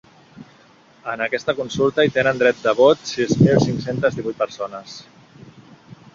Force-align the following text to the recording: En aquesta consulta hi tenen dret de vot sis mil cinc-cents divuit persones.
En 1.11 1.21
aquesta 1.25 1.55
consulta 1.59 2.05
hi 2.07 2.13
tenen 2.15 2.41
dret 2.45 2.65
de 2.65 2.73
vot 2.81 3.07
sis 3.13 3.37
mil 3.43 3.61
cinc-cents 3.67 4.19
divuit 4.21 4.43
persones. 4.43 4.99